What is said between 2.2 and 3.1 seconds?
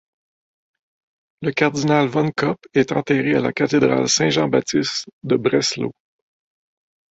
Kopp est